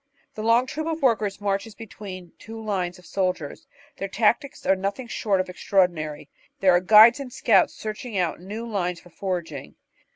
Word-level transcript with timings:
The 0.33 0.41
long 0.41 0.65
troop 0.65 0.87
of 0.87 1.03
workers 1.03 1.39
marches 1.39 1.75
between 1.75 2.31
two 2.39 2.59
lines 2.59 2.97
of 2.97 3.05
soldiers. 3.05 3.67
Their 3.97 4.07
tactics 4.07 4.65
are 4.65 4.75
nothing 4.75 5.05
short 5.07 5.39
of 5.39 5.47
extraordinary: 5.47 6.27
there 6.59 6.71
are 6.73 6.81
guides 6.81 7.19
and 7.19 7.31
scouts 7.31 7.75
searching 7.75 8.17
out 8.17 8.41
new 8.41 8.65
lines 8.67 8.99
for 8.99 9.11
foraging. 9.11 9.75